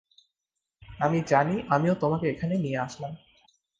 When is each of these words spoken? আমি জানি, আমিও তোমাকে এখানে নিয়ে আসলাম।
আমি 0.99 1.19
জানি, 1.27 1.55
আমিও 1.69 1.95
তোমাকে 1.95 2.25
এখানে 2.29 2.55
নিয়ে 2.57 2.77
আসলাম। 2.77 3.11